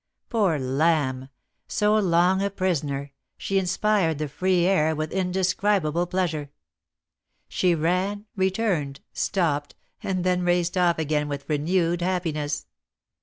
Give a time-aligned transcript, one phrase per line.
[0.29, 1.29] Poor lamb!
[1.67, 6.49] so long a prisoner, she inspired the free air with indescribable pleasure.
[7.47, 12.65] She ran, returned, stopped, and then raced off again with renewed happiness.